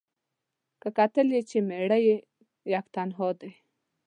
[0.81, 2.17] که کتل یې چي مېړه یې
[2.73, 3.51] یک تنها دی